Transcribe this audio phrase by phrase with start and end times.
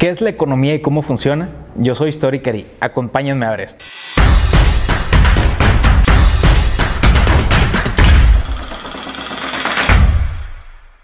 [0.00, 1.50] ¿Qué es la economía y cómo funciona?
[1.76, 3.84] Yo soy Storyker y acompáñenme a ver esto.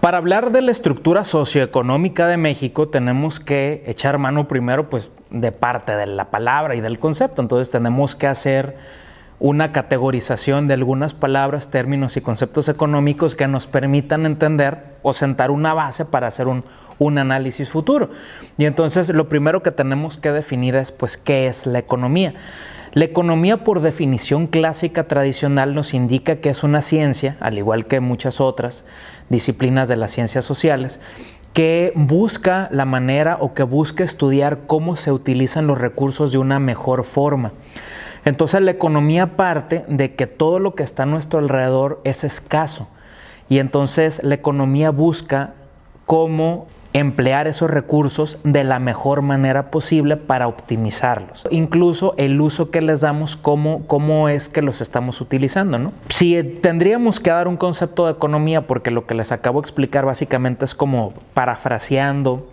[0.00, 5.52] Para hablar de la estructura socioeconómica de México tenemos que echar mano primero pues de
[5.52, 7.42] parte de la palabra y del concepto.
[7.42, 8.76] Entonces tenemos que hacer
[9.38, 15.52] una categorización de algunas palabras, términos y conceptos económicos que nos permitan entender o sentar
[15.52, 16.64] una base para hacer un,
[17.00, 18.10] un análisis futuro.
[18.58, 22.34] Y entonces lo primero que tenemos que definir es pues qué es la economía.
[22.92, 28.00] La economía por definición clásica tradicional nos indica que es una ciencia, al igual que
[28.00, 28.84] muchas otras
[29.28, 31.00] disciplinas de las ciencias sociales,
[31.52, 36.58] que busca la manera o que busca estudiar cómo se utilizan los recursos de una
[36.58, 37.52] mejor forma.
[38.24, 42.88] Entonces la economía parte de que todo lo que está a nuestro alrededor es escaso
[43.48, 45.54] y entonces la economía busca
[46.06, 51.44] cómo emplear esos recursos de la mejor manera posible para optimizarlos.
[51.50, 55.78] Incluso el uso que les damos, cómo, cómo es que los estamos utilizando.
[55.78, 55.92] ¿no?
[56.08, 60.04] Si tendríamos que dar un concepto de economía, porque lo que les acabo de explicar
[60.04, 62.48] básicamente es como parafraseando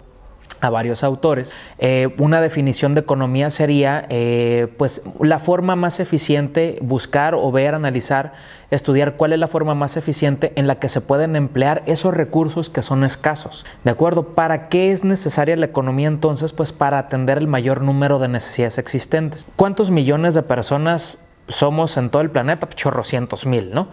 [0.62, 1.54] a varios autores.
[1.80, 7.76] Eh, una definición de economía sería eh, pues la forma más eficiente, buscar o ver,
[7.76, 8.34] analizar,
[8.72, 12.70] estudiar cuál es la forma más eficiente en la que se pueden emplear esos recursos
[12.70, 13.66] que son escasos.
[13.84, 14.36] ¿De acuerdo?
[14.36, 16.54] ¿Para qué es necesaria la economía entonces?
[16.54, 19.48] Pues para atender el mayor número de necesidades existentes.
[19.56, 22.66] ¿Cuántos millones de personas somos en todo el planeta?
[22.66, 23.88] Pues chorrocientos mil, ¿no?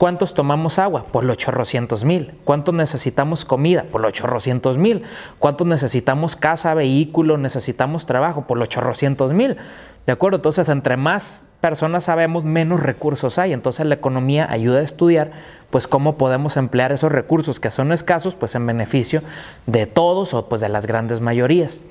[0.00, 1.04] ¿Cuántos tomamos agua?
[1.04, 2.32] Por los chorrocientos mil.
[2.44, 3.82] ¿Cuántos necesitamos comida?
[3.82, 5.02] Por los chorrocientos mil.
[5.38, 8.46] ¿Cuántos necesitamos casa, vehículo, necesitamos trabajo?
[8.46, 9.58] Por los chorrocientos mil.
[10.06, 10.36] ¿De acuerdo?
[10.36, 13.52] Entonces, entre más personas sabemos, menos recursos hay.
[13.52, 15.32] Entonces, la economía ayuda a estudiar,
[15.68, 19.20] pues, cómo podemos emplear esos recursos que son escasos, pues, en beneficio
[19.66, 21.82] de todos o, pues, de las grandes mayorías.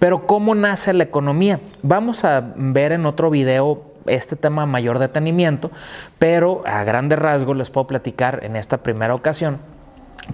[0.00, 1.60] Pero, ¿cómo nace la economía?
[1.82, 5.70] Vamos a ver en otro video este tema mayor detenimiento,
[6.18, 9.58] pero a grandes rasgos les puedo platicar en esta primera ocasión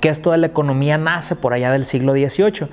[0.00, 2.68] que esto de la economía nace por allá del siglo XVIII.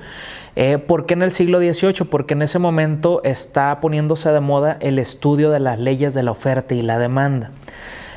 [0.56, 2.06] Eh, ¿Por qué en el siglo XVIII?
[2.08, 6.30] Porque en ese momento está poniéndose de moda el estudio de las leyes de la
[6.30, 7.50] oferta y la demanda.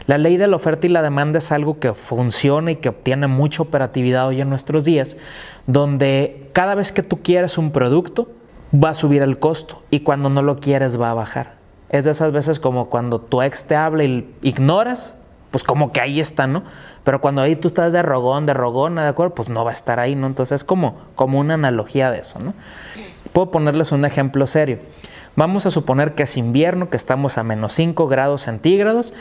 [0.07, 3.27] La ley de la oferta y la demanda es algo que funciona y que obtiene
[3.27, 5.15] mucha operatividad hoy en nuestros días,
[5.67, 8.29] donde cada vez que tú quieres un producto,
[8.73, 11.60] va a subir el costo y cuando no lo quieres va a bajar
[11.91, 15.13] es de esas veces como cuando tu ex te habla y ignoras,
[15.51, 16.63] pues como que ahí está, ¿no?
[17.03, 19.35] Pero cuando ahí tú estás de rogón, de rogona, ¿de acuerdo?
[19.35, 20.27] Pues no va a estar ahí, ¿no?
[20.27, 22.53] Entonces es como, como una analogía de eso, ¿no?
[23.33, 24.79] Puedo ponerles un ejemplo serio.
[25.35, 29.13] Vamos a suponer que es invierno, que estamos a menos 5 grados centígrados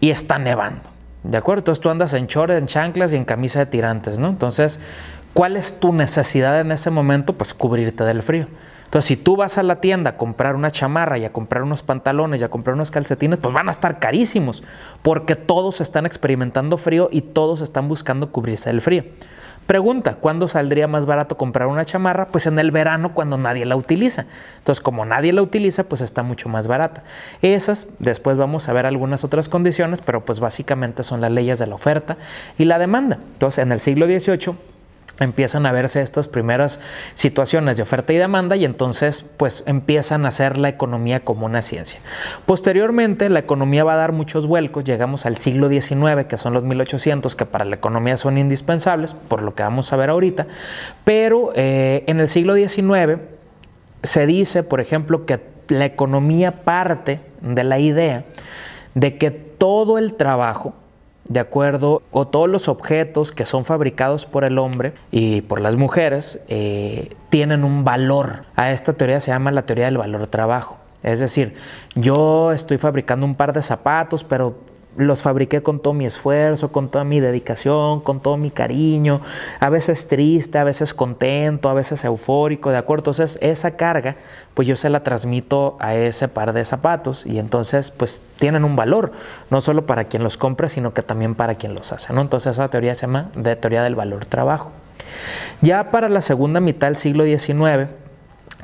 [0.00, 0.82] y está nevando,
[1.24, 1.60] ¿de acuerdo?
[1.60, 4.28] Entonces tú andas en chores, en chanclas y en camisa de tirantes, ¿no?
[4.28, 4.78] Entonces,
[5.34, 7.32] ¿cuál es tu necesidad en ese momento?
[7.32, 8.46] Pues cubrirte del frío.
[8.86, 11.82] Entonces, si tú vas a la tienda a comprar una chamarra y a comprar unos
[11.82, 14.62] pantalones y a comprar unos calcetines, pues van a estar carísimos,
[15.02, 19.04] porque todos están experimentando frío y todos están buscando cubrirse del frío.
[19.66, 22.28] Pregunta, ¿cuándo saldría más barato comprar una chamarra?
[22.28, 24.26] Pues en el verano cuando nadie la utiliza.
[24.58, 27.02] Entonces, como nadie la utiliza, pues está mucho más barata.
[27.42, 31.66] Esas, después vamos a ver algunas otras condiciones, pero pues básicamente son las leyes de
[31.66, 32.16] la oferta
[32.56, 33.18] y la demanda.
[33.32, 34.54] Entonces, en el siglo XVIII
[35.20, 36.80] empiezan a verse estas primeras
[37.14, 41.62] situaciones de oferta y demanda y entonces pues empiezan a hacer la economía como una
[41.62, 42.00] ciencia.
[42.44, 46.64] Posteriormente la economía va a dar muchos vuelcos, llegamos al siglo XIX que son los
[46.64, 50.46] 1800 que para la economía son indispensables, por lo que vamos a ver ahorita,
[51.04, 53.20] pero eh, en el siglo XIX
[54.02, 58.24] se dice por ejemplo que la economía parte de la idea
[58.94, 60.74] de que todo el trabajo
[61.28, 65.76] de acuerdo, o todos los objetos que son fabricados por el hombre y por las
[65.76, 68.44] mujeres eh, tienen un valor.
[68.54, 70.78] A esta teoría se llama la teoría del valor trabajo.
[71.02, 71.54] Es decir,
[71.94, 74.56] yo estoy fabricando un par de zapatos, pero
[74.96, 79.20] los fabriqué con todo mi esfuerzo, con toda mi dedicación, con todo mi cariño,
[79.60, 83.10] a veces triste, a veces contento, a veces eufórico, ¿de acuerdo?
[83.10, 84.16] Entonces esa carga,
[84.54, 88.76] pues yo se la transmito a ese par de zapatos y entonces pues tienen un
[88.76, 89.12] valor,
[89.50, 92.20] no solo para quien los compra, sino que también para quien los hace, ¿no?
[92.20, 94.72] Entonces esa teoría se llama de teoría del valor trabajo.
[95.60, 97.90] Ya para la segunda mitad del siglo XIX,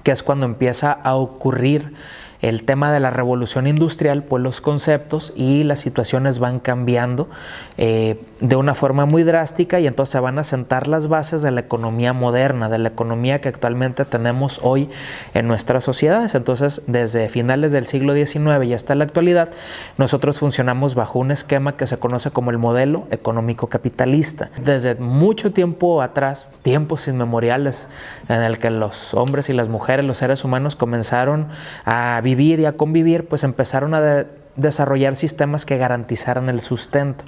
[0.03, 1.95] que es cuando empieza a ocurrir
[2.43, 7.31] el tema de la revolución industrial, pues los conceptos y las situaciones van cambiando
[7.79, 11.53] eh, de una forma muy drástica y entonces se van a sentar las bases de
[11.53, 14.91] la economía moderna, de la economía que actualmente tenemos hoy
[15.35, 16.35] en nuestras sociedades.
[16.35, 19.51] Entonces, desde finales del siglo XIX y hasta la actualidad,
[19.97, 24.51] nosotros funcionamos bajo un esquema que se conoce como el modelo económico capitalista.
[24.65, 27.87] Desde mucho tiempo atrás, tiempos inmemoriales
[28.29, 31.47] en el que los hombres y las mujeres, los seres humanos comenzaron
[31.85, 34.27] a vivir y a convivir, pues empezaron a
[34.57, 37.25] desarrollar sistemas que garantizaran el sustento.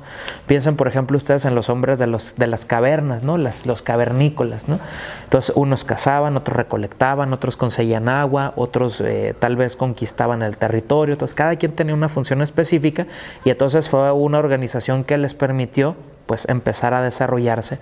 [0.47, 3.39] Piensen, por ejemplo, ustedes en los hombres de, los, de las cavernas, ¿no?
[3.39, 4.69] Las, los cavernícolas.
[4.69, 4.79] ¿no?
[5.25, 11.15] Entonces, unos cazaban, otros recolectaban, otros conseguían agua, otros eh, tal vez conquistaban el territorio.
[11.15, 13.07] Entonces, cada quien tenía una función específica
[13.45, 15.97] y entonces fue una organización que les permitió
[16.27, 17.79] pues empezar a desarrollarse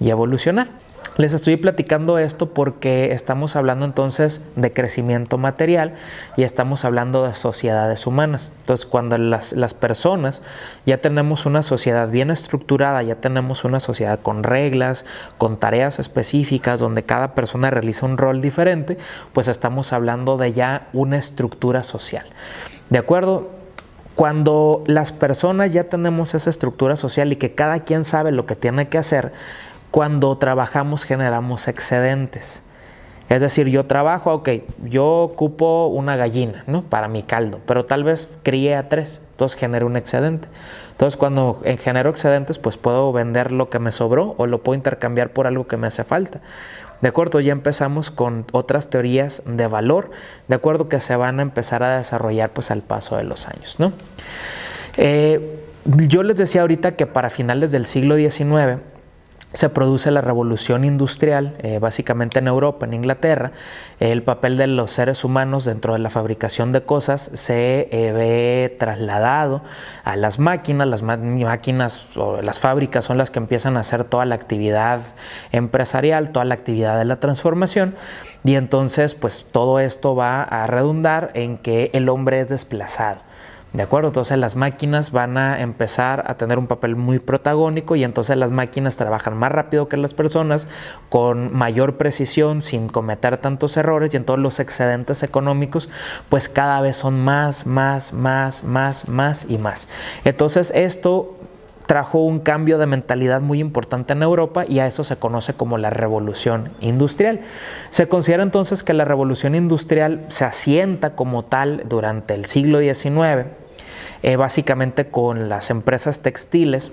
[0.00, 0.68] y evolucionar.
[1.16, 5.94] Les estoy platicando esto porque estamos hablando entonces de crecimiento material
[6.36, 8.52] y estamos hablando de sociedades humanas.
[8.62, 10.42] Entonces, cuando las, las, personas
[10.86, 15.04] ya tenemos una sociedad bien estructurada, ya tenemos una sociedad con reglas,
[15.38, 18.98] con tareas específicas, donde cada persona realiza un rol diferente,
[19.32, 22.26] pues estamos hablando de ya una estructura social.
[22.90, 23.50] ¿De acuerdo?
[24.16, 28.56] Cuando las personas ya tenemos esa estructura social y que cada quien sabe lo que
[28.56, 29.32] tiene que hacer,
[29.94, 32.64] cuando trabajamos generamos excedentes.
[33.28, 34.48] Es decir, yo trabajo, ok,
[34.82, 36.82] yo ocupo una gallina, ¿no?
[36.82, 40.48] Para mi caldo, pero tal vez crié a tres, entonces genero un excedente.
[40.90, 45.30] Entonces, cuando genero excedentes, pues puedo vender lo que me sobró o lo puedo intercambiar
[45.30, 46.40] por algo que me hace falta.
[47.00, 50.10] De acuerdo, ya empezamos con otras teorías de valor,
[50.48, 53.76] de acuerdo que se van a empezar a desarrollar pues al paso de los años,
[53.78, 53.92] ¿no?
[54.96, 58.80] Eh, yo les decía ahorita que para finales del siglo XIX,
[59.54, 63.52] se produce la revolución industrial, eh, básicamente en Europa, en Inglaterra,
[64.00, 68.76] el papel de los seres humanos dentro de la fabricación de cosas se eh, ve
[68.78, 69.62] trasladado
[70.02, 74.24] a las máquinas, las máquinas o las fábricas son las que empiezan a hacer toda
[74.24, 75.00] la actividad
[75.52, 77.94] empresarial, toda la actividad de la transformación.
[78.42, 83.20] Y entonces pues todo esto va a redundar en que el hombre es desplazado.
[83.74, 84.10] ¿De acuerdo?
[84.10, 88.52] Entonces las máquinas van a empezar a tener un papel muy protagónico y entonces las
[88.52, 90.68] máquinas trabajan más rápido que las personas,
[91.08, 95.88] con mayor precisión, sin cometer tantos errores y entonces los excedentes económicos
[96.28, 99.88] pues cada vez son más, más, más, más, más y más.
[100.24, 101.34] Entonces esto
[101.86, 105.78] trajo un cambio de mentalidad muy importante en Europa y a eso se conoce como
[105.78, 107.40] la revolución industrial.
[107.90, 113.63] Se considera entonces que la revolución industrial se asienta como tal durante el siglo XIX
[114.24, 116.92] eh, básicamente con las empresas textiles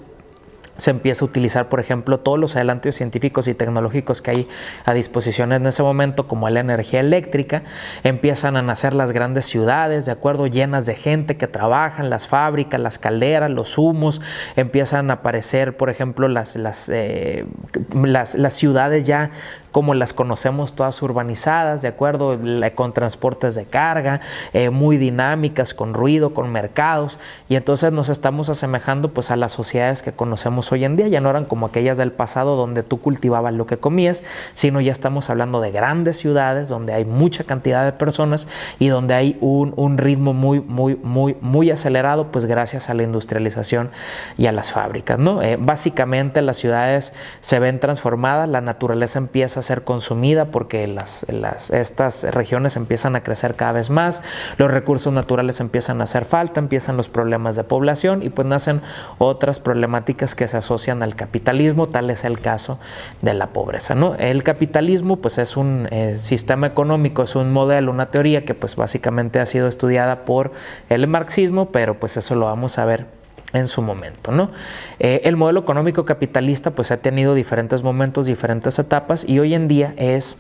[0.75, 4.50] se empieza a utilizar, por ejemplo, todos los adelantos científicos y tecnológicos que hay
[4.83, 7.63] a disposición en ese momento, como la energía eléctrica,
[8.04, 12.81] empiezan a nacer las grandes ciudades, de acuerdo, llenas de gente que trabajan, las fábricas,
[12.81, 14.22] las calderas, los humos,
[14.57, 17.45] empiezan a aparecer, por ejemplo, las, las, eh,
[17.94, 19.31] las, las ciudades ya
[19.72, 22.38] como las conocemos todas urbanizadas, de acuerdo,
[22.76, 24.22] con transportes de carga,
[24.54, 29.54] eh, muy dinámicas, con ruido, con mercados, y entonces nos estamos asemejando pues a las
[29.54, 33.00] sociedades que conocemos hoy en día, ya no eran como aquellas del pasado donde tú
[33.00, 34.22] cultivabas lo que comías,
[34.54, 38.48] sino ya estamos hablando de grandes ciudades donde hay mucha cantidad de personas
[38.80, 43.92] y donde hay un, ritmo muy, muy, muy, muy acelerado, pues gracias a la industrialización
[44.38, 45.42] y a las fábricas, ¿no?
[45.42, 51.24] Eh, básicamente las ciudades se ven transformadas, la naturaleza empieza ser consumida porque las,
[51.72, 54.22] estas regiones empiezan a crecer cada vez más,
[54.58, 58.81] los recursos naturales empiezan a hacer falta, empiezan los problemas de población y pues nacen
[59.18, 62.80] otras problemáticas que se asocian al capitalismo, tal es el caso
[63.22, 63.96] de la pobreza.
[63.96, 64.16] ¿no?
[64.16, 68.75] El capitalismo pues es un eh, sistema económico, es un modelo, una teoría que pues
[68.75, 70.51] básicamente ha sido estudiada por
[70.89, 73.21] el marxismo, pero pues eso lo vamos a ver
[73.53, 74.31] en su momento.
[74.31, 74.51] ¿no?
[75.00, 79.67] Eh, el modelo económico capitalista pues ha tenido diferentes momentos, diferentes etapas y hoy en
[79.67, 80.38] día es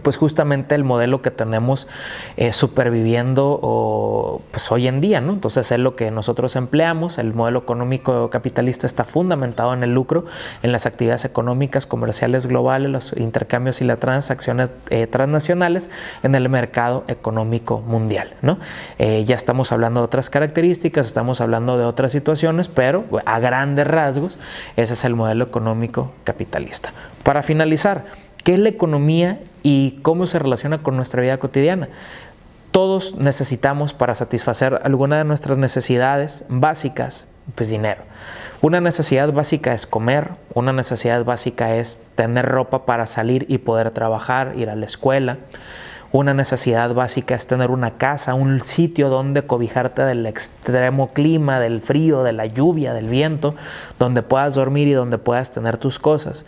[0.00, 1.86] pues justamente el modelo que tenemos
[2.36, 5.34] eh, superviviendo pues hoy en día, ¿no?
[5.34, 10.24] Entonces es lo que nosotros empleamos, el modelo económico capitalista está fundamentado en el lucro,
[10.62, 15.90] en las actividades económicas, comerciales globales, los intercambios y las transacciones eh, transnacionales
[16.22, 18.58] en el mercado económico mundial, ¿no?
[18.98, 23.86] Eh, ya estamos hablando de otras características, estamos hablando de otras situaciones, pero a grandes
[23.86, 24.38] rasgos
[24.76, 26.92] ese es el modelo económico capitalista.
[27.22, 28.04] Para finalizar,
[28.42, 31.88] ¿qué es la economía y cómo se relaciona con nuestra vida cotidiana.
[32.70, 38.02] Todos necesitamos para satisfacer alguna de nuestras necesidades básicas, pues dinero.
[38.62, 43.90] Una necesidad básica es comer, una necesidad básica es tener ropa para salir y poder
[43.90, 45.38] trabajar, ir a la escuela.
[46.12, 51.80] una necesidad básica es tener una casa, un sitio donde cobijarte del extremo clima, del
[51.80, 53.54] frío, de la lluvia, del viento,
[53.98, 56.44] donde puedas dormir y donde puedas tener tus cosas.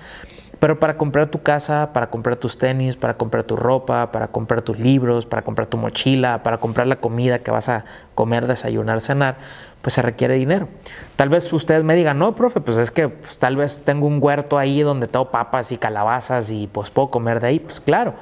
[0.65, 4.63] Pero para comprar tu casa, para comprar tus tenis, para comprar tu ropa, para comprar
[4.63, 9.03] tus libros, para comprar tu mochila, para comprar la comida que vas a comer, desayunar,
[9.03, 9.37] cenar,
[9.83, 10.69] pues se requiere dinero.
[11.17, 14.21] Tal vez ustedes me digan, no, profe, pues es que pues, tal vez tengo un
[14.23, 17.59] huerto ahí donde tengo papas y calabazas y pues puedo comer de ahí.
[17.59, 18.15] Pues claro,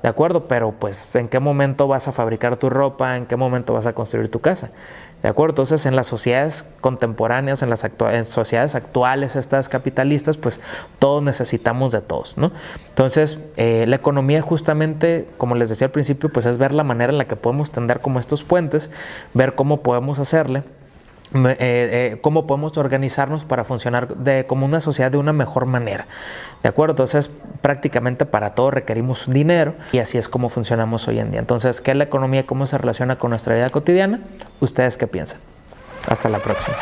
[0.00, 3.72] de acuerdo, pero pues en qué momento vas a fabricar tu ropa, en qué momento
[3.72, 4.70] vas a construir tu casa.
[5.22, 5.52] ¿De acuerdo?
[5.52, 7.84] Entonces, en las sociedades contemporáneas, en las
[8.24, 10.60] sociedades actuales, estas capitalistas, pues
[11.00, 12.52] todos necesitamos de todos, ¿no?
[12.90, 17.12] Entonces, eh, la economía justamente, como les decía al principio, pues es ver la manera
[17.12, 18.90] en la que podemos tender como estos puentes,
[19.34, 20.62] ver cómo podemos hacerle
[21.34, 26.06] eh, eh, cómo podemos organizarnos para funcionar de, como una sociedad de una mejor manera.
[26.62, 26.92] ¿De acuerdo?
[26.92, 27.30] Entonces,
[27.60, 31.40] prácticamente para todo requerimos dinero y así es como funcionamos hoy en día.
[31.40, 32.46] Entonces, ¿qué es la economía?
[32.46, 34.20] ¿Cómo se relaciona con nuestra vida cotidiana?
[34.60, 35.38] ¿Ustedes qué piensan?
[36.08, 36.76] Hasta la próxima.